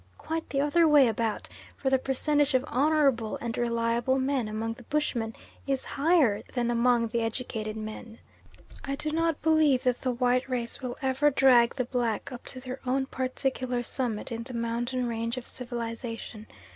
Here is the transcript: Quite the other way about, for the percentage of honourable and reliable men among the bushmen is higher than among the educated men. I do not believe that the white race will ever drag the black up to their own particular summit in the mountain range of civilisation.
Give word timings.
Quite 0.17 0.49
the 0.49 0.61
other 0.61 0.87
way 0.87 1.07
about, 1.07 1.47
for 1.77 1.91
the 1.91 1.99
percentage 1.99 2.55
of 2.55 2.63
honourable 2.65 3.37
and 3.39 3.55
reliable 3.55 4.17
men 4.17 4.47
among 4.47 4.73
the 4.73 4.81
bushmen 4.89 5.35
is 5.67 5.85
higher 5.93 6.41
than 6.55 6.71
among 6.71 7.09
the 7.09 7.21
educated 7.21 7.77
men. 7.77 8.17
I 8.83 8.95
do 8.95 9.11
not 9.11 9.43
believe 9.43 9.83
that 9.83 10.01
the 10.01 10.09
white 10.11 10.49
race 10.49 10.81
will 10.81 10.97
ever 11.03 11.29
drag 11.29 11.75
the 11.75 11.85
black 11.85 12.31
up 12.31 12.47
to 12.47 12.59
their 12.59 12.79
own 12.83 13.05
particular 13.05 13.83
summit 13.83 14.31
in 14.31 14.41
the 14.41 14.55
mountain 14.55 15.07
range 15.07 15.37
of 15.37 15.45
civilisation. 15.45 16.47